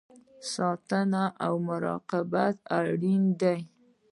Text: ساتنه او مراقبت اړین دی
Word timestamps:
ساتنه 0.53 1.23
او 1.45 1.53
مراقبت 1.67 2.55
اړین 2.79 3.23
دی 3.41 3.59